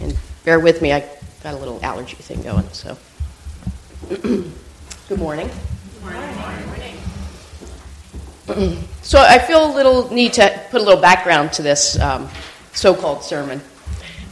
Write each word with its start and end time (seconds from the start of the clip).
And 0.00 0.16
bear 0.44 0.60
with 0.60 0.80
me, 0.80 0.92
I 0.92 1.00
got 1.42 1.54
a 1.54 1.56
little 1.56 1.80
allergy 1.82 2.16
thing 2.16 2.42
going, 2.42 2.68
so. 2.72 2.96
Good 4.08 5.18
morning. 5.18 5.50
So 9.02 9.20
I 9.20 9.38
feel 9.38 9.72
a 9.72 9.72
little 9.74 10.12
need 10.12 10.32
to 10.34 10.60
put 10.70 10.80
a 10.80 10.84
little 10.84 11.00
background 11.00 11.52
to 11.54 11.62
this 11.62 11.98
um, 12.00 12.28
so-called 12.72 13.22
sermon. 13.22 13.60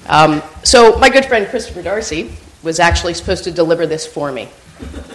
Um, 0.08 0.42
so 0.64 0.96
my 0.98 1.08
good 1.08 1.24
friend 1.24 1.46
Christopher 1.48 1.82
Darcy 1.82 2.32
was 2.62 2.80
actually 2.80 3.14
supposed 3.14 3.44
to 3.44 3.50
deliver 3.50 3.86
this 3.86 4.06
for 4.06 4.32
me. 4.32 4.48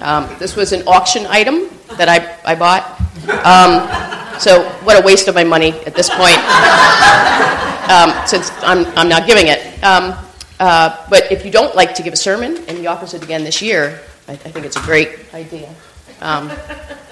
Um, 0.02 0.30
this 0.40 0.56
was 0.56 0.74
an 0.74 0.88
auction 0.88 1.26
item 1.28 1.70
that 1.98 2.10
I, 2.10 2.38
I 2.46 2.56
bought. 2.56 3.00
Um, 3.46 4.40
so 4.40 4.64
what 4.84 5.02
a 5.02 5.06
waste 5.06 5.28
of 5.28 5.36
my 5.36 5.44
money 5.44 5.72
at 5.86 5.96
this 5.96 6.10
point, 6.10 6.36
um, 7.90 8.28
since 8.28 8.52
I'm, 8.62 8.86
I'm 8.98 9.10
not 9.10 9.28
giving 9.28 9.48
it. 9.48 9.84
Um, 9.84 10.16
uh, 10.60 11.06
but 11.10 11.32
if 11.32 11.44
you 11.44 11.52
don't 11.52 11.76
like 11.76 11.96
to 11.96 12.04
give 12.04 12.14
a 12.14 12.18
sermon 12.18 12.58
and 12.68 12.78
he 12.78 12.88
offers 12.88 13.14
it 13.14 13.24
again 13.24 13.44
this 13.44 13.62
year, 13.62 14.02
I, 14.28 14.34
I 14.34 14.36
think 14.36 14.66
it's 14.66 14.78
a 14.78 14.82
great 14.82 15.10
idea. 15.34 15.74
Um, 16.22 16.52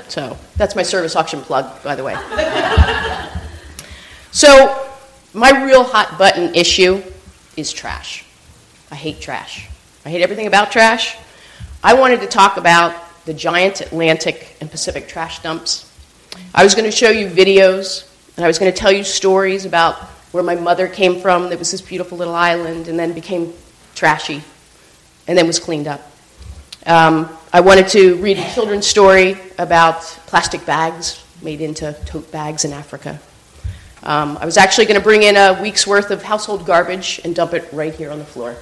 so 0.07 0.37
that's 0.55 0.75
my 0.75 0.83
service 0.83 1.15
auction 1.15 1.41
plug, 1.41 1.83
by 1.83 1.95
the 1.95 2.03
way. 2.03 2.15
so 4.31 4.89
my 5.33 5.65
real 5.65 5.83
hot 5.83 6.17
button 6.17 6.53
issue 6.55 7.01
is 7.57 7.73
trash. 7.73 8.25
I 8.91 8.95
hate 8.95 9.21
trash. 9.21 9.69
I 10.05 10.09
hate 10.09 10.21
everything 10.21 10.47
about 10.47 10.71
trash. 10.71 11.17
I 11.83 11.93
wanted 11.93 12.21
to 12.21 12.27
talk 12.27 12.57
about 12.57 12.95
the 13.25 13.33
giant 13.33 13.81
Atlantic 13.81 14.55
and 14.61 14.69
Pacific 14.69 15.07
trash 15.07 15.41
dumps. 15.41 15.89
I 16.53 16.63
was 16.63 16.75
going 16.75 16.85
to 16.85 16.95
show 16.95 17.09
you 17.09 17.27
videos, 17.27 18.07
and 18.35 18.43
I 18.43 18.47
was 18.47 18.59
going 18.59 18.71
to 18.71 18.77
tell 18.77 18.91
you 18.91 19.03
stories 19.03 19.65
about 19.65 20.10
where 20.31 20.43
my 20.43 20.55
mother 20.55 20.87
came 20.87 21.19
from 21.19 21.49
that 21.49 21.59
was 21.59 21.71
this 21.71 21.81
beautiful 21.81 22.17
little 22.17 22.35
island 22.35 22.87
and 22.87 22.97
then 22.97 23.13
became 23.13 23.53
trashy 23.95 24.41
and 25.27 25.37
then 25.37 25.47
was 25.47 25.59
cleaned 25.59 25.87
up. 25.87 26.01
Um, 26.85 27.29
I 27.53 27.59
wanted 27.59 27.87
to 27.89 28.15
read 28.15 28.39
a 28.39 28.53
children's 28.53 28.87
story 28.87 29.37
about 29.59 30.01
plastic 30.27 30.65
bags 30.65 31.23
made 31.41 31.61
into 31.61 31.93
tote 32.05 32.31
bags 32.31 32.65
in 32.65 32.73
Africa. 32.73 33.19
Um, 34.03 34.37
I 34.37 34.45
was 34.45 34.57
actually 34.57 34.85
going 34.85 34.99
to 34.99 35.03
bring 35.03 35.23
in 35.23 35.35
a 35.35 35.59
week's 35.61 35.85
worth 35.85 36.09
of 36.09 36.23
household 36.23 36.65
garbage 36.65 37.21
and 37.23 37.35
dump 37.35 37.53
it 37.53 37.67
right 37.71 37.93
here 37.93 38.09
on 38.09 38.17
the 38.17 38.25
floor. 38.25 38.55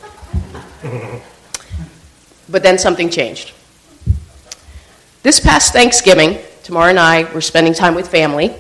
but 2.50 2.62
then 2.62 2.78
something 2.78 3.10
changed. 3.10 3.54
This 5.24 5.40
past 5.40 5.72
Thanksgiving, 5.72 6.40
Tamara 6.64 6.90
and 6.90 7.00
I 7.00 7.32
were 7.34 7.42
spending 7.42 7.74
time 7.74 7.96
with 7.96 8.10
family, 8.10 8.54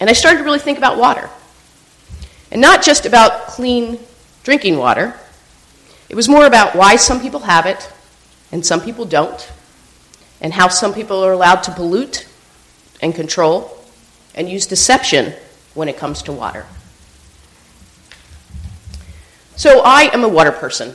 and 0.00 0.10
I 0.10 0.12
started 0.12 0.38
to 0.38 0.44
really 0.44 0.58
think 0.58 0.76
about 0.76 0.98
water. 0.98 1.30
And 2.54 2.62
not 2.62 2.82
just 2.82 3.04
about 3.04 3.48
clean 3.48 3.98
drinking 4.44 4.78
water, 4.78 5.18
it 6.08 6.14
was 6.14 6.28
more 6.28 6.46
about 6.46 6.76
why 6.76 6.94
some 6.94 7.20
people 7.20 7.40
have 7.40 7.66
it 7.66 7.90
and 8.52 8.64
some 8.64 8.80
people 8.80 9.04
don't, 9.04 9.50
and 10.40 10.52
how 10.52 10.68
some 10.68 10.94
people 10.94 11.24
are 11.24 11.32
allowed 11.32 11.64
to 11.64 11.72
pollute 11.72 12.28
and 13.02 13.12
control 13.12 13.76
and 14.36 14.48
use 14.48 14.66
deception 14.66 15.34
when 15.74 15.88
it 15.88 15.96
comes 15.96 16.22
to 16.22 16.32
water. 16.32 16.64
So 19.56 19.80
I 19.84 20.02
am 20.12 20.22
a 20.22 20.28
water 20.28 20.52
person. 20.52 20.94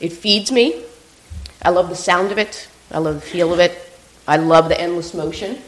It 0.00 0.12
feeds 0.12 0.50
me. 0.50 0.82
I 1.62 1.70
love 1.70 1.88
the 1.88 1.94
sound 1.94 2.32
of 2.32 2.38
it. 2.38 2.66
I 2.90 2.98
love 2.98 3.14
the 3.14 3.20
feel 3.20 3.52
of 3.52 3.60
it. 3.60 3.78
I 4.26 4.38
love 4.38 4.68
the 4.68 4.80
endless 4.80 5.14
motion. 5.14 5.58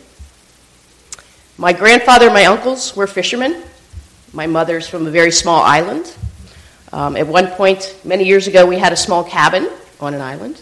My 1.59 1.73
grandfather 1.73 2.27
and 2.27 2.35
my 2.35 2.47
uncles 2.47 2.97
were 2.97 3.07
fishermen. 3.07 3.63
My 4.35 4.49
mother's 4.49 4.89
from 4.89 5.07
a 5.07 5.11
very 5.11 5.31
small 5.31 5.63
island. 5.63 6.13
Um, 6.93 7.17
at 7.17 7.29
one 7.29 7.47
point, 7.53 7.97
many 8.05 8.25
years 8.25 8.49
ago, 8.49 8.67
we 8.67 8.77
had 8.77 8.93
a 8.93 8.97
small 8.97 9.23
cabin 9.23 9.71
on 10.01 10.13
an 10.13 10.21
island. 10.21 10.61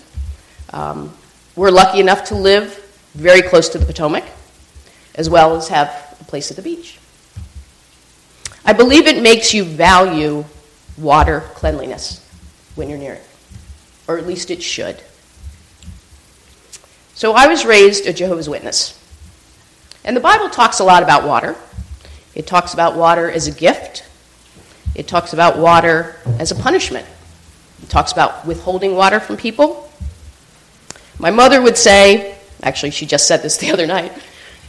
Um, 0.75 1.15
we're 1.57 1.71
lucky 1.71 1.99
enough 1.99 2.25
to 2.25 2.35
live 2.35 2.79
very 3.15 3.41
close 3.41 3.71
to 3.71 3.79
the 3.79 3.87
Potomac, 3.87 4.25
as 5.15 5.31
well 5.31 5.57
as 5.57 5.69
have 5.69 6.19
a 6.21 6.25
place 6.25 6.51
at 6.51 6.57
the 6.59 6.63
beach. 6.63 6.99
I 8.63 8.75
believe 8.75 9.07
it 9.07 9.23
makes 9.23 9.55
you 9.55 9.65
value 9.65 10.45
water 10.99 11.41
cleanliness 11.55 12.21
when 12.75 12.91
you're 12.91 12.99
near 12.99 13.15
it, 13.15 13.27
or 14.07 14.19
at 14.19 14.27
least 14.27 14.51
it 14.51 14.63
should. 14.63 15.03
So 17.15 17.33
I 17.33 17.47
was 17.47 17.65
raised 17.65 18.07
a 18.07 18.13
Jehovah's 18.13 18.51
Witness. 18.51 18.99
And 20.05 20.15
the 20.15 20.21
Bible 20.21 20.51
talks 20.51 20.79
a 20.79 20.85
lot 20.85 21.03
about 21.03 21.27
water. 21.27 21.57
It 22.35 22.47
talks 22.47 22.73
about 22.73 22.97
water 22.97 23.31
as 23.31 23.47
a 23.47 23.53
gift, 23.53 24.05
it 24.95 25.07
talks 25.07 25.33
about 25.33 25.59
water 25.59 26.17
as 26.39 26.51
a 26.51 26.55
punishment, 26.55 27.07
it 27.83 27.91
talks 27.91 28.13
about 28.13 28.47
withholding 28.47 28.95
water 28.97 29.21
from 29.21 29.37
people. 29.37 29.91
My 31.19 31.31
mother 31.31 31.61
would 31.61 31.77
say, 31.77 32.37
actually, 32.63 32.91
she 32.91 33.05
just 33.05 33.29
said 33.29 33.43
this 33.43 33.57
the 33.59 33.71
other 33.71 33.87
night, 33.87 34.13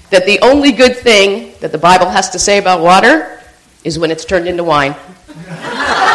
that 0.09 0.25
the 0.25 0.39
only 0.41 0.71
good 0.71 0.97
thing 0.97 1.53
that 1.61 1.71
the 1.71 1.77
Bible 1.77 2.09
has 2.09 2.29
to 2.31 2.39
say 2.39 2.57
about 2.57 2.81
water 2.81 3.41
is 3.83 3.97
when 3.97 4.11
it's 4.11 4.25
turned 4.25 4.47
into 4.47 4.63
wine. 4.63 4.95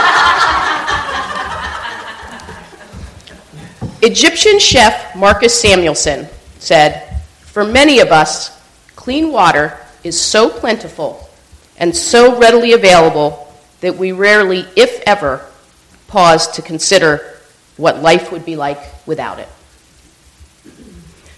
Egyptian 4.00 4.58
chef 4.60 5.16
Marcus 5.16 5.60
Samuelsson 5.60 6.28
said, 6.58 7.20
For 7.40 7.64
many 7.64 7.98
of 7.98 8.12
us, 8.12 8.56
clean 8.94 9.32
water 9.32 9.78
is 10.04 10.20
so 10.20 10.48
plentiful 10.48 11.27
and 11.78 11.96
so 11.96 12.38
readily 12.38 12.72
available 12.72 13.52
that 13.80 13.96
we 13.96 14.12
rarely, 14.12 14.66
if 14.76 15.00
ever, 15.06 15.46
pause 16.08 16.48
to 16.48 16.62
consider 16.62 17.38
what 17.76 18.02
life 18.02 18.32
would 18.32 18.44
be 18.44 18.56
like 18.56 18.78
without 19.06 19.38
it. 19.38 19.48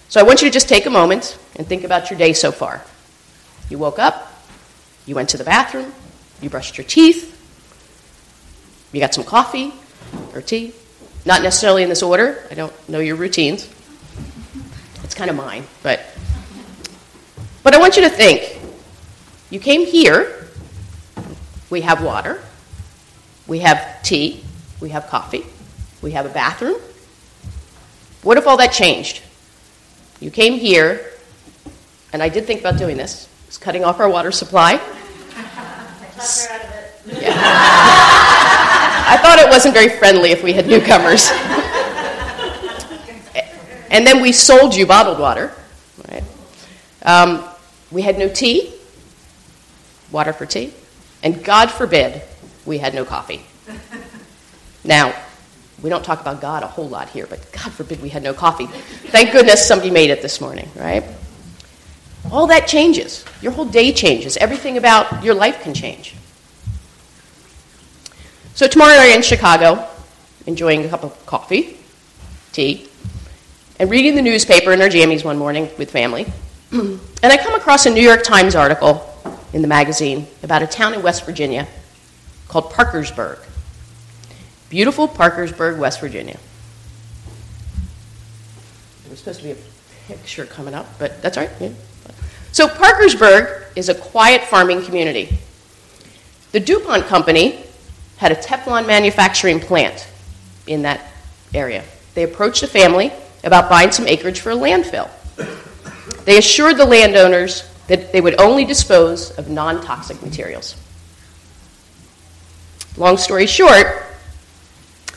So 0.08 0.18
I 0.18 0.24
want 0.24 0.42
you 0.42 0.48
to 0.48 0.52
just 0.52 0.68
take 0.68 0.86
a 0.86 0.90
moment 0.90 1.38
and 1.56 1.66
think 1.66 1.84
about 1.84 2.10
your 2.10 2.18
day 2.18 2.32
so 2.32 2.50
far. 2.50 2.82
You 3.68 3.78
woke 3.78 3.98
up, 3.98 4.32
you 5.06 5.14
went 5.14 5.28
to 5.30 5.36
the 5.36 5.44
bathroom, 5.44 5.92
you 6.40 6.50
brushed 6.50 6.78
your 6.78 6.86
teeth, 6.86 7.36
you 8.92 9.00
got 9.00 9.14
some 9.14 9.24
coffee 9.24 9.72
or 10.34 10.40
tea, 10.40 10.72
not 11.24 11.42
necessarily 11.42 11.82
in 11.82 11.88
this 11.88 12.02
order. 12.02 12.44
I 12.50 12.54
don't 12.54 12.88
know 12.88 12.98
your 12.98 13.16
routines. 13.16 13.68
It's 15.04 15.14
kind 15.14 15.30
of 15.30 15.36
mine, 15.36 15.64
but 15.82 16.00
but 17.62 17.74
I 17.74 17.78
want 17.78 17.96
you 17.96 18.02
to 18.02 18.08
think. 18.08 18.59
You 19.50 19.58
came 19.58 19.84
here. 19.84 20.46
We 21.68 21.80
have 21.82 22.02
water. 22.02 22.40
We 23.46 23.58
have 23.60 24.02
tea. 24.02 24.44
We 24.80 24.90
have 24.90 25.08
coffee. 25.08 25.44
We 26.02 26.12
have 26.12 26.24
a 26.24 26.28
bathroom. 26.28 26.80
What 28.22 28.38
if 28.38 28.46
all 28.46 28.56
that 28.58 28.72
changed? 28.72 29.22
You 30.20 30.30
came 30.30 30.54
here, 30.54 31.04
and 32.12 32.22
I 32.22 32.28
did 32.28 32.46
think 32.46 32.60
about 32.60 32.78
doing 32.78 32.96
this. 32.96 33.28
It's 33.48 33.58
cutting 33.58 33.84
off 33.84 33.98
our 33.98 34.08
water 34.08 34.30
supply. 34.30 34.74
Yeah. 37.06 37.32
I 39.10 39.18
thought 39.20 39.38
it 39.40 39.48
wasn't 39.48 39.74
very 39.74 39.88
friendly 39.88 40.30
if 40.30 40.44
we 40.44 40.52
had 40.52 40.68
newcomers. 40.68 41.30
and 43.90 44.06
then 44.06 44.22
we 44.22 44.30
sold 44.30 44.76
you 44.76 44.86
bottled 44.86 45.18
water. 45.18 45.52
Right? 46.08 46.22
Um, 47.02 47.44
we 47.90 48.02
had 48.02 48.18
no 48.18 48.28
tea, 48.28 48.74
water 50.10 50.32
for 50.32 50.46
tea, 50.46 50.72
and 51.22 51.42
God 51.44 51.70
forbid 51.70 52.22
we 52.66 52.78
had 52.78 52.94
no 52.94 53.04
coffee. 53.04 53.42
Now, 54.84 55.14
we 55.82 55.90
don't 55.90 56.04
talk 56.04 56.20
about 56.20 56.40
God 56.40 56.62
a 56.62 56.66
whole 56.66 56.88
lot 56.88 57.08
here, 57.10 57.26
but 57.26 57.50
God 57.52 57.72
forbid 57.72 58.02
we 58.02 58.08
had 58.10 58.22
no 58.22 58.34
coffee. 58.34 58.66
Thank 58.66 59.32
goodness 59.32 59.66
somebody 59.66 59.90
made 59.90 60.10
it 60.10 60.22
this 60.22 60.40
morning, 60.40 60.68
right? 60.76 61.04
All 62.30 62.46
that 62.48 62.66
changes. 62.66 63.24
Your 63.40 63.52
whole 63.52 63.64
day 63.64 63.92
changes. 63.92 64.36
Everything 64.36 64.76
about 64.76 65.24
your 65.24 65.34
life 65.34 65.62
can 65.62 65.74
change. 65.74 66.14
So 68.54 68.66
tomorrow 68.66 68.96
night 68.96 69.16
in 69.16 69.22
Chicago, 69.22 69.88
enjoying 70.46 70.84
a 70.84 70.88
cup 70.88 71.02
of 71.02 71.26
coffee, 71.26 71.78
tea, 72.52 72.88
and 73.78 73.90
reading 73.90 74.14
the 74.14 74.22
newspaper 74.22 74.72
in 74.72 74.82
our 74.82 74.88
jammies 74.88 75.24
one 75.24 75.38
morning 75.38 75.70
with 75.78 75.90
family. 75.90 76.26
and 76.72 77.00
I 77.22 77.38
come 77.38 77.54
across 77.54 77.86
a 77.86 77.90
New 77.90 78.02
York 78.02 78.22
Times 78.22 78.54
article 78.54 79.09
in 79.52 79.62
the 79.62 79.68
magazine 79.68 80.26
about 80.42 80.62
a 80.62 80.66
town 80.66 80.94
in 80.94 81.02
West 81.02 81.24
Virginia 81.24 81.66
called 82.48 82.70
Parkersburg. 82.70 83.38
Beautiful 84.68 85.08
Parkersburg, 85.08 85.78
West 85.78 86.00
Virginia. 86.00 86.38
There's 89.06 89.18
supposed 89.18 89.40
to 89.40 89.44
be 89.44 89.50
a 89.52 89.56
picture 90.06 90.46
coming 90.46 90.74
up, 90.74 90.86
but 90.98 91.20
that's 91.22 91.36
all 91.36 91.44
right. 91.44 91.52
Yeah. 91.60 91.70
So, 92.52 92.68
Parkersburg 92.68 93.64
is 93.76 93.88
a 93.88 93.94
quiet 93.94 94.42
farming 94.42 94.84
community. 94.84 95.38
The 96.52 96.60
DuPont 96.60 97.06
Company 97.06 97.64
had 98.16 98.32
a 98.32 98.36
Teflon 98.36 98.86
manufacturing 98.86 99.60
plant 99.60 100.08
in 100.66 100.82
that 100.82 101.12
area. 101.54 101.84
They 102.14 102.24
approached 102.24 102.60
the 102.60 102.66
family 102.66 103.12
about 103.44 103.70
buying 103.70 103.92
some 103.92 104.06
acreage 104.06 104.40
for 104.40 104.50
a 104.50 104.56
landfill. 104.56 105.08
They 106.24 106.38
assured 106.38 106.76
the 106.76 106.84
landowners 106.84 107.69
that 107.90 108.12
they 108.12 108.20
would 108.20 108.40
only 108.40 108.64
dispose 108.64 109.32
of 109.32 109.50
non 109.50 109.82
toxic 109.82 110.22
materials. 110.22 110.76
Long 112.96 113.16
story 113.16 113.46
short, 113.46 114.06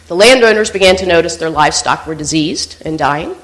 the 0.08 0.16
landowners 0.16 0.72
began 0.72 0.96
to 0.96 1.06
notice 1.06 1.36
their 1.36 1.52
livestock 1.52 2.08
were 2.08 2.16
diseased 2.16 2.82
and 2.84 2.98
dying. 2.98 3.36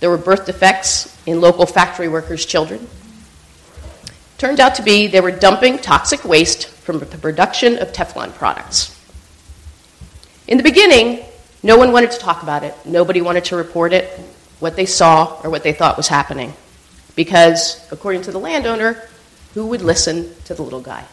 There 0.00 0.10
were 0.10 0.18
birth 0.18 0.46
defects 0.46 1.16
in 1.24 1.40
local 1.40 1.66
factory 1.66 2.08
workers' 2.08 2.44
children. 2.44 2.88
Turned 4.38 4.58
out 4.58 4.74
to 4.74 4.82
be 4.82 5.06
they 5.06 5.20
were 5.20 5.30
dumping 5.30 5.78
toxic 5.78 6.24
waste 6.24 6.66
from 6.66 6.98
the 6.98 7.06
production 7.06 7.78
of 7.78 7.92
Teflon 7.92 8.34
products. 8.34 8.92
In 10.48 10.56
the 10.56 10.64
beginning, 10.64 11.24
no 11.62 11.76
one 11.76 11.92
wanted 11.92 12.10
to 12.10 12.18
talk 12.18 12.42
about 12.42 12.64
it. 12.64 12.74
Nobody 12.84 13.20
wanted 13.20 13.44
to 13.46 13.56
report 13.56 13.92
it, 13.92 14.18
what 14.58 14.74
they 14.74 14.86
saw 14.86 15.40
or 15.44 15.50
what 15.50 15.62
they 15.62 15.72
thought 15.72 15.96
was 15.96 16.08
happening. 16.08 16.54
Because, 17.18 17.84
according 17.90 18.22
to 18.22 18.30
the 18.30 18.38
landowner, 18.38 19.02
who 19.52 19.66
would 19.66 19.82
listen 19.82 20.32
to 20.44 20.54
the 20.54 20.62
little 20.62 20.80
guy? 20.80 21.04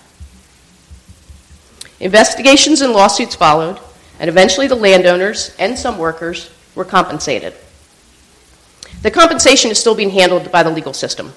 Investigations 2.00 2.82
and 2.82 2.94
lawsuits 2.94 3.34
followed, 3.34 3.80
and 4.20 4.30
eventually 4.30 4.68
the 4.68 4.76
landowners 4.76 5.56
and 5.58 5.76
some 5.76 5.98
workers 5.98 6.52
were 6.76 6.86
compensated. 6.86 7.56
The 9.02 9.10
compensation 9.10 9.72
is 9.72 9.80
still 9.80 9.96
being 9.96 10.12
handled 10.12 10.52
by 10.52 10.62
the 10.62 10.70
legal 10.70 10.94
system, 10.94 11.34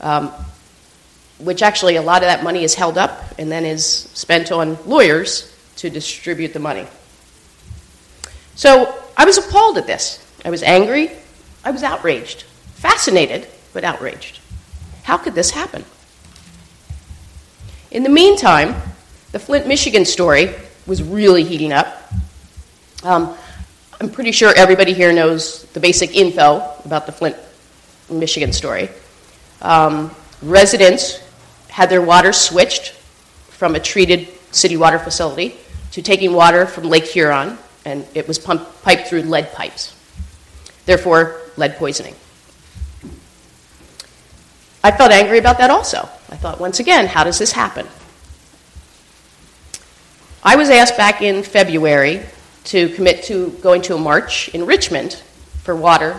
um, 0.00 0.32
which 1.38 1.60
actually 1.60 1.96
a 1.96 2.02
lot 2.02 2.22
of 2.22 2.28
that 2.28 2.42
money 2.42 2.64
is 2.64 2.74
held 2.74 2.96
up 2.96 3.38
and 3.38 3.52
then 3.52 3.66
is 3.66 3.84
spent 3.84 4.50
on 4.50 4.78
lawyers 4.86 5.54
to 5.76 5.90
distribute 5.90 6.54
the 6.54 6.58
money. 6.58 6.86
So 8.54 8.98
I 9.14 9.26
was 9.26 9.36
appalled 9.36 9.76
at 9.76 9.86
this. 9.86 10.26
I 10.42 10.48
was 10.48 10.62
angry. 10.62 11.10
I 11.62 11.70
was 11.70 11.82
outraged. 11.82 12.44
Fascinated, 12.76 13.46
but 13.72 13.84
outraged. 13.84 14.40
How 15.02 15.16
could 15.16 15.34
this 15.34 15.50
happen? 15.50 15.84
In 17.90 18.02
the 18.02 18.08
meantime, 18.08 18.74
the 19.32 19.38
Flint, 19.38 19.66
Michigan 19.66 20.04
story 20.04 20.54
was 20.86 21.02
really 21.02 21.44
heating 21.44 21.72
up. 21.72 22.12
Um, 23.02 23.36
I'm 24.00 24.10
pretty 24.10 24.32
sure 24.32 24.52
everybody 24.56 24.92
here 24.92 25.12
knows 25.12 25.64
the 25.72 25.80
basic 25.80 26.16
info 26.16 26.72
about 26.84 27.06
the 27.06 27.12
Flint, 27.12 27.36
Michigan 28.08 28.52
story. 28.52 28.88
Um, 29.60 30.14
residents 30.42 31.20
had 31.68 31.90
their 31.90 32.02
water 32.02 32.32
switched 32.32 32.92
from 33.48 33.74
a 33.74 33.80
treated 33.80 34.28
city 34.52 34.76
water 34.76 34.98
facility 34.98 35.54
to 35.92 36.02
taking 36.02 36.32
water 36.32 36.66
from 36.66 36.84
Lake 36.84 37.04
Huron, 37.04 37.58
and 37.84 38.06
it 38.14 38.26
was 38.26 38.38
pumped, 38.38 38.82
piped 38.82 39.08
through 39.08 39.22
lead 39.22 39.52
pipes. 39.52 39.94
Therefore, 40.86 41.40
lead 41.56 41.76
poisoning. 41.76 42.14
I 44.82 44.90
felt 44.90 45.12
angry 45.12 45.38
about 45.38 45.58
that 45.58 45.70
also. 45.70 46.08
I 46.30 46.36
thought, 46.36 46.60
once 46.60 46.80
again, 46.80 47.06
how 47.06 47.24
does 47.24 47.38
this 47.38 47.52
happen? 47.52 47.86
I 50.42 50.56
was 50.56 50.70
asked 50.70 50.96
back 50.96 51.20
in 51.20 51.42
February 51.42 52.22
to 52.64 52.88
commit 52.90 53.24
to 53.24 53.50
going 53.62 53.82
to 53.82 53.94
a 53.94 53.98
march 53.98 54.48
in 54.54 54.64
Richmond 54.64 55.14
for 55.62 55.76
water 55.76 56.18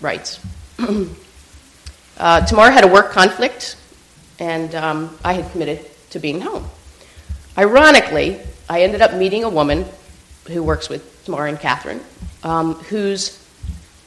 rights. 0.00 0.40
uh, 2.18 2.46
Tamar 2.46 2.70
had 2.70 2.82
a 2.82 2.88
work 2.88 3.12
conflict, 3.12 3.76
and 4.40 4.74
um, 4.74 5.16
I 5.24 5.34
had 5.34 5.50
committed 5.52 5.86
to 6.10 6.18
being 6.18 6.40
home. 6.40 6.64
Ironically, 7.56 8.40
I 8.68 8.82
ended 8.82 9.02
up 9.02 9.14
meeting 9.14 9.44
a 9.44 9.48
woman 9.48 9.84
who 10.48 10.62
works 10.64 10.88
with 10.88 11.24
Tamar 11.24 11.46
and 11.46 11.58
Catherine, 11.58 12.00
um, 12.42 12.74
whose 12.74 13.44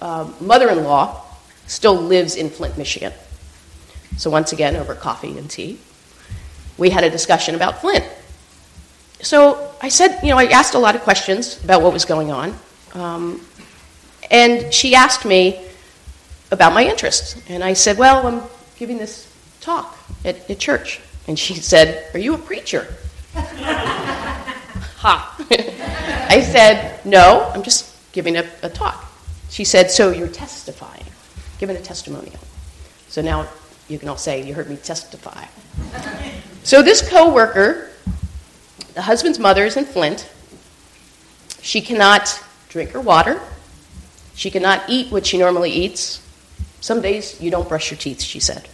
uh, 0.01 0.29
mother 0.41 0.69
in 0.69 0.83
law 0.83 1.23
still 1.67 1.95
lives 1.95 2.35
in 2.35 2.49
Flint, 2.49 2.77
Michigan. 2.77 3.13
So, 4.17 4.29
once 4.29 4.53
again, 4.53 4.75
over 4.75 4.95
coffee 4.95 5.37
and 5.37 5.49
tea, 5.49 5.79
we 6.77 6.89
had 6.89 7.03
a 7.03 7.09
discussion 7.09 7.55
about 7.55 7.81
Flint. 7.81 8.05
So 9.21 9.71
I 9.81 9.89
said, 9.89 10.19
you 10.21 10.29
know, 10.29 10.37
I 10.37 10.45
asked 10.45 10.73
a 10.73 10.79
lot 10.79 10.95
of 10.95 11.01
questions 11.01 11.63
about 11.63 11.81
what 11.81 11.93
was 11.93 12.03
going 12.03 12.31
on. 12.31 12.55
Um, 12.93 13.41
and 14.29 14.73
she 14.73 14.95
asked 14.95 15.23
me 15.23 15.65
about 16.51 16.73
my 16.73 16.83
interests. 16.83 17.41
And 17.47 17.63
I 17.63 17.73
said, 17.73 17.97
well, 17.97 18.27
I'm 18.27 18.43
giving 18.75 18.97
this 18.97 19.31
talk 19.61 19.97
at, 20.25 20.49
at 20.49 20.59
church. 20.59 20.99
And 21.27 21.39
she 21.39 21.55
said, 21.55 22.13
Are 22.13 22.19
you 22.19 22.33
a 22.33 22.37
preacher? 22.37 22.93
ha. 23.33 25.35
I 26.29 26.41
said, 26.41 27.05
No, 27.05 27.49
I'm 27.53 27.63
just 27.63 27.95
giving 28.11 28.37
a, 28.37 28.45
a 28.61 28.69
talk. 28.69 29.09
She 29.49 29.63
said, 29.63 29.89
So 29.89 30.11
you're 30.11 30.27
testifying, 30.27 31.05
giving 31.59 31.77
a 31.77 31.81
testimonial. 31.81 32.39
So 33.07 33.21
now 33.21 33.47
you 33.87 33.99
can 33.99 34.09
all 34.09 34.17
say, 34.17 34.43
You 34.43 34.53
heard 34.53 34.69
me 34.69 34.77
testify. 34.77 35.45
so 36.63 36.81
this 36.81 37.07
coworker 37.07 37.89
the 38.93 39.01
husband's 39.01 39.39
mother 39.39 39.65
is 39.65 39.75
in 39.75 39.85
Flint. 39.85 40.29
She 41.61 41.81
cannot 41.81 42.43
drink 42.69 42.91
her 42.91 43.01
water. 43.01 43.41
She 44.35 44.51
cannot 44.51 44.87
eat 44.87 45.11
what 45.11 45.25
she 45.25 45.37
normally 45.37 45.71
eats. 45.71 46.21
Some 46.79 47.01
days 47.01 47.41
you 47.41 47.49
don't 47.49 47.67
brush 47.67 47.89
your 47.89 47.97
teeth, 47.97 48.21
she 48.21 48.39
said. 48.39 48.67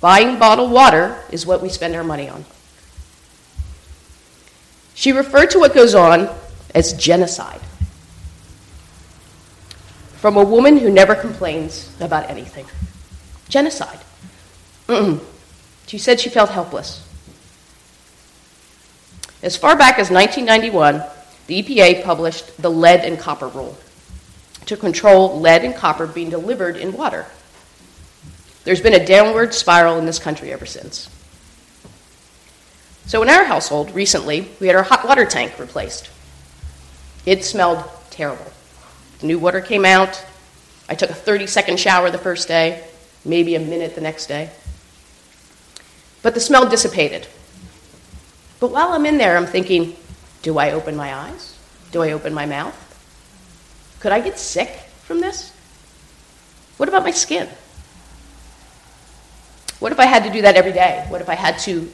Buying 0.00 0.38
bottled 0.38 0.70
water 0.70 1.22
is 1.30 1.46
what 1.46 1.62
we 1.62 1.68
spend 1.68 1.94
our 1.94 2.04
money 2.04 2.28
on. 2.28 2.44
She 4.94 5.12
referred 5.12 5.50
to 5.50 5.58
what 5.58 5.74
goes 5.74 5.94
on 5.94 6.28
as 6.74 6.92
genocide 6.94 7.60
from 10.16 10.36
a 10.36 10.44
woman 10.44 10.78
who 10.78 10.90
never 10.90 11.14
complains 11.14 11.94
about 12.00 12.30
anything. 12.30 12.66
Genocide. 13.52 14.00
Mm-mm. 14.88 15.22
She 15.86 15.98
said 15.98 16.18
she 16.18 16.30
felt 16.30 16.48
helpless. 16.48 17.06
As 19.42 19.58
far 19.58 19.76
back 19.76 19.98
as 19.98 20.10
1991, 20.10 21.02
the 21.48 21.62
EPA 21.62 22.02
published 22.02 22.62
the 22.62 22.70
lead 22.70 23.00
and 23.00 23.18
copper 23.18 23.48
rule 23.48 23.76
to 24.64 24.74
control 24.74 25.38
lead 25.38 25.66
and 25.66 25.74
copper 25.74 26.06
being 26.06 26.30
delivered 26.30 26.78
in 26.78 26.94
water. 26.94 27.26
There's 28.64 28.80
been 28.80 28.94
a 28.94 29.04
downward 29.04 29.52
spiral 29.52 29.98
in 29.98 30.06
this 30.06 30.18
country 30.18 30.50
ever 30.50 30.64
since. 30.64 31.10
So, 33.04 33.20
in 33.22 33.28
our 33.28 33.44
household 33.44 33.94
recently, 33.94 34.48
we 34.60 34.66
had 34.66 34.76
our 34.76 34.82
hot 34.82 35.06
water 35.06 35.26
tank 35.26 35.58
replaced. 35.58 36.08
It 37.26 37.44
smelled 37.44 37.84
terrible. 38.08 38.50
The 39.18 39.26
new 39.26 39.38
water 39.38 39.60
came 39.60 39.84
out. 39.84 40.24
I 40.88 40.94
took 40.94 41.10
a 41.10 41.14
30 41.14 41.48
second 41.48 41.78
shower 41.78 42.10
the 42.10 42.16
first 42.16 42.48
day, 42.48 42.82
maybe 43.24 43.54
a 43.54 43.60
minute 43.60 43.94
the 43.94 44.00
next 44.00 44.26
day. 44.26 44.50
But 46.22 46.34
the 46.34 46.40
smell 46.40 46.68
dissipated. 46.68 47.26
But 48.60 48.70
while 48.70 48.92
I'm 48.92 49.06
in 49.06 49.18
there, 49.18 49.36
I'm 49.36 49.46
thinking, 49.46 49.96
do 50.42 50.58
I 50.58 50.72
open 50.72 50.96
my 50.96 51.14
eyes? 51.14 51.58
Do 51.90 52.02
I 52.02 52.12
open 52.12 52.32
my 52.32 52.46
mouth? 52.46 52.76
Could 54.00 54.12
I 54.12 54.20
get 54.20 54.38
sick 54.38 54.68
from 55.04 55.20
this? 55.20 55.52
What 56.76 56.88
about 56.88 57.02
my 57.02 57.10
skin? 57.10 57.48
What 59.78 59.92
if 59.92 59.98
I 59.98 60.06
had 60.06 60.24
to 60.24 60.30
do 60.30 60.42
that 60.42 60.54
every 60.54 60.72
day? 60.72 61.04
What 61.08 61.20
if 61.20 61.28
I 61.28 61.34
had 61.34 61.58
to, 61.60 61.90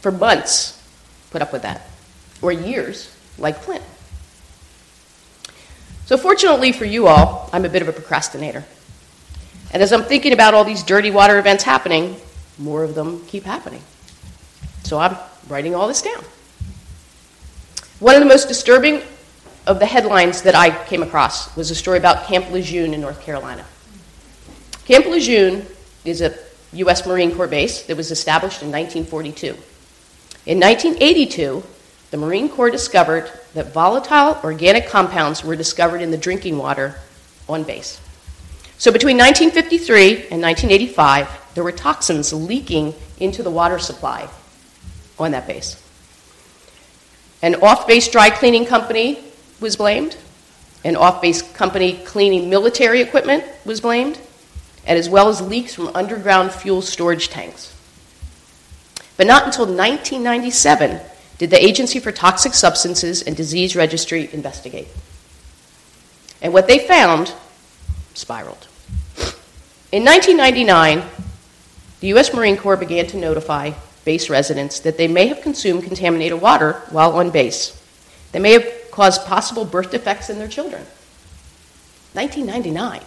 for 0.00 0.10
months, 0.10 0.80
put 1.30 1.40
up 1.40 1.52
with 1.52 1.62
that? 1.62 1.88
Or 2.42 2.52
years, 2.52 3.14
like 3.38 3.56
Flint? 3.56 3.82
So, 6.04 6.18
fortunately 6.18 6.72
for 6.72 6.84
you 6.84 7.06
all, 7.06 7.48
I'm 7.52 7.64
a 7.64 7.70
bit 7.70 7.80
of 7.80 7.88
a 7.88 7.92
procrastinator. 7.92 8.64
And 9.74 9.82
as 9.82 9.92
I'm 9.92 10.04
thinking 10.04 10.32
about 10.32 10.54
all 10.54 10.64
these 10.64 10.84
dirty 10.84 11.10
water 11.10 11.36
events 11.36 11.64
happening, 11.64 12.16
more 12.58 12.84
of 12.84 12.94
them 12.94 13.26
keep 13.26 13.42
happening. 13.42 13.82
So 14.84 14.98
I'm 14.98 15.16
writing 15.48 15.74
all 15.74 15.88
this 15.88 16.00
down. 16.00 16.22
One 17.98 18.14
of 18.14 18.20
the 18.20 18.28
most 18.28 18.46
disturbing 18.46 19.02
of 19.66 19.80
the 19.80 19.86
headlines 19.86 20.42
that 20.42 20.54
I 20.54 20.70
came 20.84 21.02
across 21.02 21.54
was 21.56 21.72
a 21.72 21.74
story 21.74 21.98
about 21.98 22.26
Camp 22.26 22.50
Lejeune 22.52 22.94
in 22.94 23.00
North 23.00 23.20
Carolina. 23.20 23.64
Camp 24.84 25.06
Lejeune 25.06 25.66
is 26.04 26.20
a 26.20 26.38
U.S. 26.74 27.04
Marine 27.04 27.34
Corps 27.34 27.48
base 27.48 27.82
that 27.82 27.96
was 27.96 28.12
established 28.12 28.62
in 28.62 28.70
1942. 28.70 29.46
In 30.46 30.60
1982, 30.60 31.64
the 32.12 32.16
Marine 32.16 32.48
Corps 32.48 32.70
discovered 32.70 33.28
that 33.54 33.72
volatile 33.72 34.38
organic 34.44 34.86
compounds 34.86 35.42
were 35.42 35.56
discovered 35.56 36.00
in 36.00 36.12
the 36.12 36.18
drinking 36.18 36.58
water 36.58 37.00
on 37.48 37.64
base. 37.64 38.00
So 38.78 38.92
between 38.92 39.16
1953 39.16 40.28
and 40.30 40.42
1985, 40.42 41.54
there 41.54 41.64
were 41.64 41.72
toxins 41.72 42.32
leaking 42.32 42.94
into 43.18 43.42
the 43.42 43.50
water 43.50 43.78
supply 43.78 44.28
on 45.18 45.30
that 45.30 45.46
base. 45.46 45.80
An 47.42 47.56
off 47.56 47.86
base 47.86 48.08
dry 48.08 48.30
cleaning 48.30 48.66
company 48.66 49.18
was 49.60 49.76
blamed. 49.76 50.16
An 50.84 50.96
off 50.96 51.22
base 51.22 51.42
company 51.52 51.98
cleaning 52.04 52.50
military 52.50 53.00
equipment 53.00 53.44
was 53.64 53.80
blamed, 53.80 54.18
and 54.86 54.98
as 54.98 55.08
well 55.08 55.28
as 55.28 55.40
leaks 55.40 55.74
from 55.74 55.88
underground 55.94 56.52
fuel 56.52 56.82
storage 56.82 57.28
tanks. 57.28 57.74
But 59.16 59.26
not 59.26 59.44
until 59.44 59.66
1997 59.66 61.00
did 61.38 61.50
the 61.50 61.62
Agency 61.62 62.00
for 62.00 62.12
Toxic 62.12 62.54
Substances 62.54 63.22
and 63.22 63.36
Disease 63.36 63.76
Registry 63.76 64.28
investigate. 64.32 64.88
And 66.42 66.52
what 66.52 66.66
they 66.66 66.86
found 66.86 67.32
spiraled. 68.14 68.66
In 69.92 70.04
1999, 70.04 71.04
the 72.00 72.08
U.S. 72.08 72.34
Marine 72.34 72.56
Corps 72.56 72.76
began 72.76 73.06
to 73.08 73.16
notify 73.16 73.72
base 74.04 74.28
residents 74.28 74.80
that 74.80 74.98
they 74.98 75.08
may 75.08 75.26
have 75.28 75.40
consumed 75.40 75.84
contaminated 75.84 76.40
water 76.40 76.82
while 76.90 77.12
on 77.12 77.30
base. 77.30 77.80
They 78.32 78.38
may 78.38 78.52
have 78.52 78.66
caused 78.90 79.24
possible 79.26 79.64
birth 79.64 79.90
defects 79.90 80.30
in 80.30 80.38
their 80.38 80.48
children. 80.48 80.82
1999. 82.14 83.00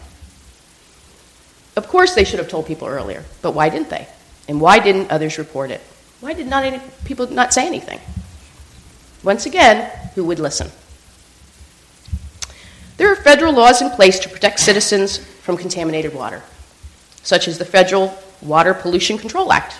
Of 1.75 1.87
course, 1.87 2.15
they 2.15 2.23
should 2.23 2.39
have 2.39 2.49
told 2.49 2.65
people 2.65 2.87
earlier, 2.87 3.23
but 3.41 3.51
why 3.51 3.69
didn't 3.69 3.89
they? 3.89 4.07
And 4.47 4.59
why 4.59 4.79
didn't 4.79 5.11
others 5.11 5.37
report 5.37 5.71
it? 5.71 5.81
Why 6.19 6.33
did 6.33 6.47
not 6.47 6.63
any, 6.63 6.81
people 7.05 7.27
not 7.27 7.53
say 7.53 7.67
anything? 7.67 7.99
Once 9.23 9.45
again, 9.45 9.91
who 10.15 10.23
would 10.23 10.39
listen? 10.39 10.71
There 12.97 13.11
are 13.11 13.15
federal 13.15 13.53
laws 13.53 13.81
in 13.81 13.91
place 13.91 14.17
to 14.19 14.29
protect 14.29 14.59
citizens 14.59 15.17
from 15.17 15.55
contaminated 15.55 16.13
water, 16.13 16.41
such 17.21 17.47
as 17.47 17.59
the 17.59 17.65
Federal 17.65 18.17
Water 18.41 18.73
Pollution 18.73 19.19
Control 19.19 19.53
Act, 19.53 19.75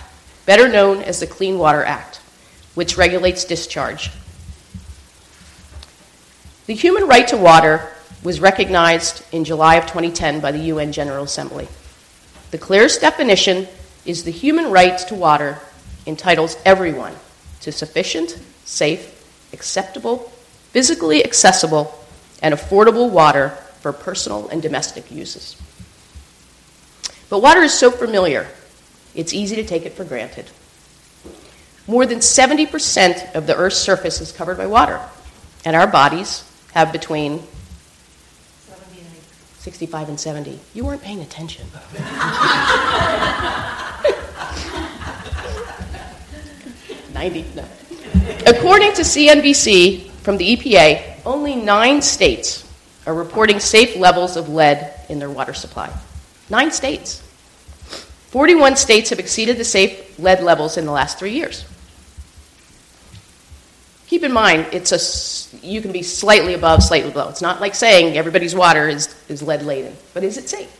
better 0.46 0.68
known 0.68 1.02
as 1.02 1.18
the 1.18 1.26
Clean 1.26 1.58
Water 1.58 1.84
Act, 1.84 2.20
which 2.74 2.96
regulates 2.96 3.44
discharge. 3.44 4.10
The 6.66 6.74
human 6.74 7.08
right 7.08 7.26
to 7.28 7.36
water 7.36 7.88
was 8.22 8.40
recognized 8.40 9.24
in 9.32 9.44
July 9.44 9.76
of 9.76 9.84
2010 9.84 10.40
by 10.40 10.52
the 10.52 10.66
UN 10.72 10.92
General 10.92 11.24
Assembly. 11.24 11.66
The 12.52 12.58
clearest 12.58 13.00
definition 13.00 13.66
is 14.06 14.22
the 14.22 14.30
human 14.30 14.70
right 14.70 14.96
to 14.98 15.14
water 15.14 15.58
entitles 16.06 16.56
everyone 16.64 17.14
to 17.62 17.72
sufficient, 17.72 18.38
safe, 18.64 19.48
acceptable, 19.52 20.30
physically 20.70 21.24
accessible, 21.24 21.97
and 22.42 22.54
affordable 22.54 23.10
water 23.10 23.50
for 23.80 23.92
personal 23.92 24.48
and 24.48 24.62
domestic 24.62 25.10
uses. 25.10 25.56
But 27.28 27.40
water 27.40 27.62
is 27.62 27.74
so 27.74 27.90
familiar, 27.90 28.48
it's 29.14 29.32
easy 29.32 29.56
to 29.56 29.64
take 29.64 29.84
it 29.84 29.92
for 29.92 30.04
granted. 30.04 30.46
More 31.86 32.06
than 32.06 32.18
70% 32.18 33.34
of 33.34 33.46
the 33.46 33.56
Earth's 33.56 33.78
surface 33.78 34.20
is 34.20 34.32
covered 34.32 34.58
by 34.58 34.66
water, 34.66 35.00
and 35.64 35.74
our 35.74 35.86
bodies 35.86 36.44
have 36.74 36.92
between 36.92 37.42
65 39.58 40.08
and 40.08 40.20
70. 40.20 40.58
You 40.74 40.84
weren't 40.84 41.02
paying 41.02 41.20
attention. 41.20 41.66
Ninety. 47.12 47.44
No. 47.56 47.64
According 48.46 48.92
to 48.94 49.02
CNBC 49.02 50.10
from 50.22 50.36
the 50.36 50.56
EPA, 50.56 51.07
only 51.28 51.54
nine 51.54 52.00
states 52.00 52.66
are 53.06 53.14
reporting 53.14 53.60
safe 53.60 53.96
levels 53.96 54.36
of 54.36 54.48
lead 54.48 54.94
in 55.08 55.18
their 55.18 55.30
water 55.30 55.54
supply. 55.54 55.92
Nine 56.48 56.72
states. 56.72 57.22
41 58.30 58.76
states 58.76 59.10
have 59.10 59.18
exceeded 59.18 59.58
the 59.58 59.64
safe 59.64 60.18
lead 60.18 60.42
levels 60.42 60.76
in 60.76 60.86
the 60.86 60.92
last 60.92 61.18
three 61.18 61.32
years. 61.32 61.64
Keep 64.06 64.24
in 64.24 64.32
mind, 64.32 64.66
it's 64.72 64.92
a, 64.92 65.66
you 65.66 65.82
can 65.82 65.92
be 65.92 66.02
slightly 66.02 66.54
above, 66.54 66.82
slightly 66.82 67.10
below. 67.10 67.28
It's 67.28 67.42
not 67.42 67.60
like 67.60 67.74
saying 67.74 68.16
everybody's 68.16 68.54
water 68.54 68.88
is, 68.88 69.14
is 69.28 69.42
lead 69.42 69.62
laden, 69.62 69.94
but 70.14 70.24
is 70.24 70.38
it 70.38 70.48
safe? 70.48 70.74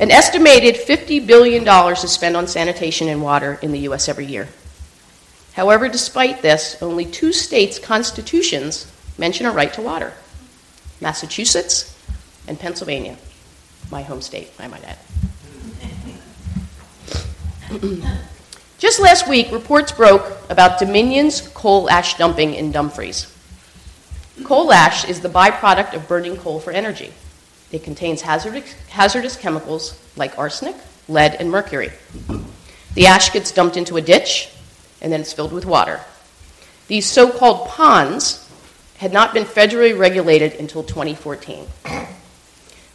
An 0.00 0.10
estimated 0.10 0.74
$50 0.74 1.24
billion 1.24 1.66
is 1.92 2.10
spent 2.10 2.34
on 2.34 2.48
sanitation 2.48 3.08
and 3.08 3.22
water 3.22 3.60
in 3.62 3.70
the 3.70 3.78
U.S. 3.80 4.08
every 4.08 4.26
year. 4.26 4.48
However, 5.54 5.88
despite 5.88 6.42
this, 6.42 6.76
only 6.82 7.04
two 7.04 7.32
states' 7.32 7.78
constitutions 7.78 8.90
mention 9.18 9.46
a 9.46 9.52
right 9.52 9.72
to 9.74 9.82
water 9.82 10.12
Massachusetts 11.00 11.96
and 12.48 12.58
Pennsylvania, 12.58 13.16
my 13.90 14.02
home 14.02 14.20
state, 14.20 14.50
I 14.58 14.68
might 14.68 14.84
add. 14.84 14.98
Just 18.78 19.00
last 19.00 19.28
week, 19.28 19.50
reports 19.52 19.92
broke 19.92 20.38
about 20.50 20.78
Dominion's 20.78 21.40
coal 21.40 21.88
ash 21.88 22.16
dumping 22.16 22.54
in 22.54 22.72
Dumfries. 22.72 23.32
Coal 24.44 24.72
ash 24.72 25.08
is 25.08 25.20
the 25.20 25.28
byproduct 25.28 25.94
of 25.94 26.08
burning 26.08 26.36
coal 26.36 26.58
for 26.60 26.72
energy. 26.72 27.12
It 27.70 27.82
contains 27.82 28.22
hazardous, 28.22 28.72
hazardous 28.88 29.36
chemicals 29.36 29.98
like 30.16 30.38
arsenic, 30.38 30.76
lead, 31.08 31.34
and 31.36 31.50
mercury. 31.50 31.92
The 32.94 33.06
ash 33.06 33.32
gets 33.32 33.52
dumped 33.52 33.76
into 33.76 33.96
a 33.96 34.00
ditch, 34.00 34.53
and 35.04 35.12
then 35.12 35.20
it's 35.20 35.34
filled 35.34 35.52
with 35.52 35.66
water. 35.66 36.00
These 36.88 37.06
so 37.06 37.30
called 37.30 37.68
ponds 37.68 38.50
had 38.96 39.12
not 39.12 39.34
been 39.34 39.44
federally 39.44 39.96
regulated 39.96 40.54
until 40.54 40.82
2014. 40.82 41.66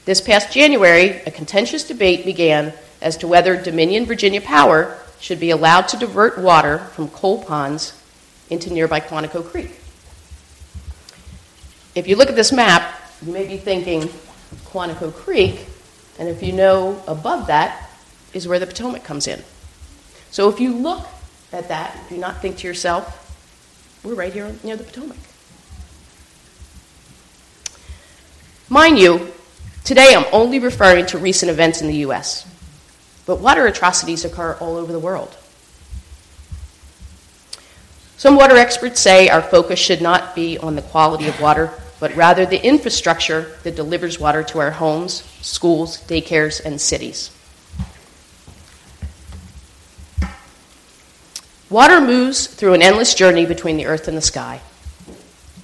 This 0.05 0.19
past 0.19 0.51
January, 0.51 1.21
a 1.27 1.31
contentious 1.31 1.87
debate 1.87 2.25
began 2.25 2.73
as 2.99 3.15
to 3.17 3.27
whether 3.27 3.61
Dominion 3.61 4.07
Virginia 4.07 4.41
Power 4.41 4.97
should 5.19 5.39
be 5.39 5.51
allowed 5.51 5.87
to 5.89 5.97
divert 5.97 6.39
water 6.39 6.79
from 6.79 7.09
coal 7.09 7.43
ponds 7.43 7.93
into 8.49 8.73
nearby 8.73 8.99
Quantico 8.99 9.45
Creek. 9.45 9.79
If 11.93 12.07
you 12.07 12.15
look 12.15 12.29
at 12.29 12.35
this 12.35 12.51
map, 12.51 12.91
you 13.23 13.31
may 13.31 13.45
be 13.45 13.57
thinking 13.57 14.09
Quantico 14.65 15.13
Creek, 15.13 15.67
and 16.17 16.27
if 16.27 16.41
you 16.41 16.53
know 16.53 17.03
above 17.07 17.47
that 17.47 17.91
is 18.33 18.47
where 18.47 18.57
the 18.57 18.65
Potomac 18.65 19.03
comes 19.03 19.27
in. 19.27 19.43
So 20.31 20.49
if 20.49 20.59
you 20.59 20.73
look 20.73 21.05
at 21.51 21.67
that, 21.69 21.97
do 22.09 22.17
not 22.17 22.41
think 22.41 22.57
to 22.57 22.67
yourself, 22.67 23.25
we're 24.03 24.15
right 24.15 24.33
here 24.33 24.53
near 24.63 24.77
the 24.77 24.83
Potomac. 24.83 25.17
Mind 28.69 28.99
you, 28.99 29.31
today 29.83 30.13
I'm 30.15 30.25
only 30.31 30.59
referring 30.59 31.05
to 31.07 31.17
recent 31.17 31.49
events 31.49 31.81
in 31.81 31.87
the 31.87 31.97
U.S., 31.97 32.45
but 33.25 33.39
water 33.39 33.65
atrocities 33.65 34.25
occur 34.25 34.55
all 34.59 34.77
over 34.77 34.91
the 34.91 34.99
world. 34.99 35.35
Some 38.17 38.35
water 38.35 38.57
experts 38.57 38.99
say 38.99 39.29
our 39.29 39.41
focus 39.41 39.79
should 39.79 40.01
not 40.01 40.35
be 40.35 40.57
on 40.57 40.75
the 40.75 40.81
quality 40.81 41.27
of 41.27 41.39
water, 41.39 41.71
but 41.99 42.15
rather 42.15 42.45
the 42.45 42.63
infrastructure 42.63 43.55
that 43.63 43.75
delivers 43.75 44.19
water 44.19 44.43
to 44.43 44.59
our 44.59 44.71
homes, 44.71 45.23
schools, 45.41 46.01
daycares, 46.03 46.63
and 46.63 46.79
cities. 46.79 47.31
Water 51.69 52.01
moves 52.01 52.47
through 52.47 52.73
an 52.73 52.81
endless 52.81 53.13
journey 53.13 53.45
between 53.45 53.77
the 53.77 53.85
earth 53.85 54.07
and 54.07 54.17
the 54.17 54.21
sky. 54.21 54.61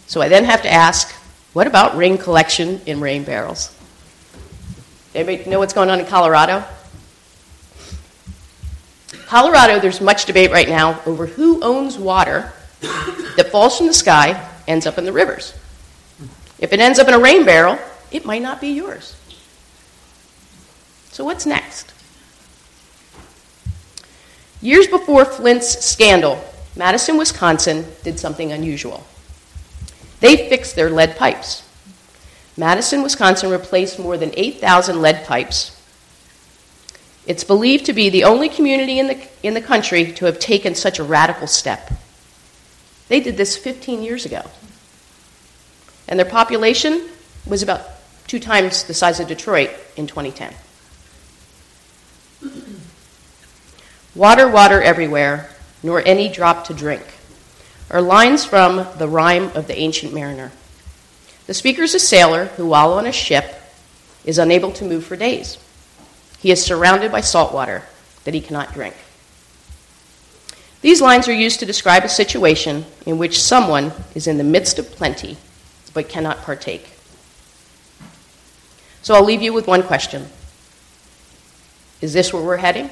So 0.07 0.21
I 0.21 0.27
then 0.27 0.43
have 0.45 0.61
to 0.61 0.71
ask 0.71 1.13
what 1.53 1.67
about 1.67 1.95
rain 1.95 2.17
collection 2.17 2.81
in 2.85 2.99
rain 2.99 3.23
barrels? 3.23 3.73
Anybody 5.15 5.49
know 5.49 5.59
what's 5.59 5.73
going 5.73 5.89
on 5.89 6.01
in 6.01 6.05
Colorado? 6.05 6.65
Colorado, 9.25 9.79
there's 9.79 10.01
much 10.01 10.25
debate 10.25 10.51
right 10.51 10.67
now 10.67 11.01
over 11.05 11.25
who 11.25 11.63
owns 11.63 11.97
water 11.97 12.51
that 13.37 13.49
falls 13.51 13.77
from 13.77 13.87
the 13.87 13.93
sky, 13.93 14.49
ends 14.67 14.85
up 14.85 14.97
in 14.97 15.05
the 15.05 15.13
rivers. 15.13 15.53
If 16.59 16.73
it 16.73 16.79
ends 16.79 16.99
up 16.99 17.07
in 17.07 17.13
a 17.13 17.19
rain 17.19 17.45
barrel, 17.45 17.79
it 18.11 18.25
might 18.25 18.41
not 18.41 18.59
be 18.59 18.67
yours. 18.67 19.15
So, 21.11 21.23
what's 21.23 21.45
next? 21.45 21.93
Years 24.65 24.87
before 24.87 25.25
Flint's 25.25 25.85
scandal, 25.85 26.43
Madison, 26.75 27.17
Wisconsin 27.17 27.85
did 28.01 28.19
something 28.19 28.51
unusual. 28.51 29.05
They 30.21 30.49
fixed 30.49 30.75
their 30.75 30.89
lead 30.89 31.17
pipes. 31.17 31.61
Madison, 32.57 33.03
Wisconsin 33.03 33.51
replaced 33.51 33.99
more 33.99 34.17
than 34.17 34.31
8,000 34.35 35.03
lead 35.03 35.23
pipes. 35.23 35.79
It's 37.27 37.43
believed 37.43 37.85
to 37.85 37.93
be 37.93 38.09
the 38.09 38.23
only 38.23 38.49
community 38.49 38.97
in 38.97 39.05
the, 39.05 39.27
in 39.43 39.53
the 39.53 39.61
country 39.61 40.11
to 40.13 40.25
have 40.25 40.39
taken 40.39 40.73
such 40.73 40.97
a 40.97 41.03
radical 41.03 41.45
step. 41.45 41.93
They 43.07 43.19
did 43.19 43.37
this 43.37 43.55
15 43.55 44.01
years 44.01 44.25
ago. 44.25 44.41
And 46.07 46.17
their 46.17 46.25
population 46.25 47.07
was 47.45 47.61
about 47.61 47.81
two 48.25 48.39
times 48.39 48.85
the 48.85 48.95
size 48.95 49.19
of 49.19 49.27
Detroit 49.27 49.69
in 49.95 50.07
2010. 50.07 50.55
Water, 54.15 54.47
water 54.47 54.81
everywhere, 54.81 55.49
nor 55.83 56.01
any 56.05 56.29
drop 56.29 56.65
to 56.65 56.73
drink, 56.73 57.03
are 57.89 58.01
lines 58.01 58.45
from 58.45 58.87
the 58.97 59.09
rhyme 59.09 59.51
of 59.55 59.67
the 59.67 59.77
ancient 59.77 60.13
mariner. 60.13 60.53
The 61.47 61.53
speaker 61.53 61.83
is 61.83 61.93
a 61.93 61.99
sailor 61.99 62.45
who, 62.45 62.65
while 62.65 62.93
on 62.93 63.05
a 63.05 63.11
ship, 63.11 63.61
is 64.23 64.39
unable 64.39 64.71
to 64.71 64.85
move 64.85 65.05
for 65.05 65.17
days. 65.17 65.57
He 66.39 66.49
is 66.49 66.63
surrounded 66.63 67.11
by 67.11 67.21
salt 67.21 67.53
water 67.53 67.83
that 68.23 68.33
he 68.33 68.39
cannot 68.39 68.73
drink. 68.73 68.95
These 70.81 71.01
lines 71.01 71.27
are 71.27 71.33
used 71.33 71.59
to 71.59 71.65
describe 71.65 72.03
a 72.03 72.09
situation 72.09 72.85
in 73.05 73.17
which 73.17 73.41
someone 73.41 73.91
is 74.13 74.27
in 74.27 74.37
the 74.37 74.43
midst 74.43 74.79
of 74.79 74.91
plenty 74.91 75.37
but 75.93 76.07
cannot 76.07 76.43
partake. 76.43 76.91
So 79.01 79.13
I'll 79.13 79.25
leave 79.25 79.41
you 79.41 79.51
with 79.51 79.67
one 79.67 79.83
question 79.83 80.27
Is 82.01 82.13
this 82.13 82.31
where 82.31 82.43
we're 82.43 82.57
heading? 82.57 82.89